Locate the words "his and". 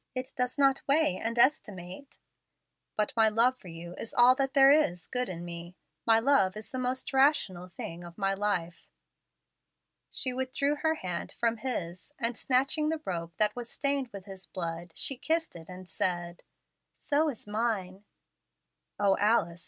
11.57-12.35